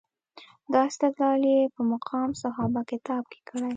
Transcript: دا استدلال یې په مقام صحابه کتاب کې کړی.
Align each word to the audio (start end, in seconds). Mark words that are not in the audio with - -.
دا 0.73 0.79
استدلال 0.89 1.41
یې 1.53 1.61
په 1.75 1.81
مقام 1.91 2.29
صحابه 2.41 2.81
کتاب 2.91 3.23
کې 3.31 3.39
کړی. 3.49 3.69